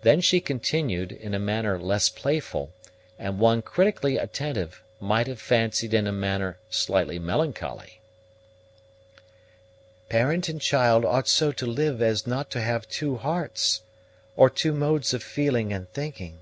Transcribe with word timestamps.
Then 0.00 0.22
she 0.22 0.40
continued, 0.40 1.12
in 1.12 1.34
a 1.34 1.38
manner 1.38 1.78
less 1.78 2.08
playful, 2.08 2.72
and 3.18 3.38
one 3.38 3.60
critically 3.60 4.16
attentive 4.16 4.82
might 5.00 5.26
have 5.26 5.38
fancied 5.38 5.92
in 5.92 6.06
a 6.06 6.12
manner 6.12 6.58
slightly 6.70 7.18
melancholy, 7.18 8.00
"Parent 10.08 10.48
and 10.48 10.62
child 10.62 11.04
ought 11.04 11.28
so 11.28 11.52
to 11.52 11.66
live 11.66 12.00
as 12.00 12.26
not 12.26 12.50
to 12.52 12.62
have 12.62 12.88
two 12.88 13.18
hearts, 13.18 13.82
or 14.34 14.48
two 14.48 14.72
modes 14.72 15.12
of 15.12 15.22
feeling 15.22 15.74
and 15.74 15.92
thinking. 15.92 16.38